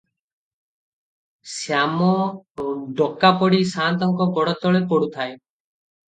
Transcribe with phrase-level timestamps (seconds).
[1.55, 2.07] ଶ୍ୟାମ
[3.01, 5.37] ଡକାପଡ଼ି ସାଆନ୍ତଙ୍କ ଗୋଡ଼ତଳେ ଗଡୁଥାଏ।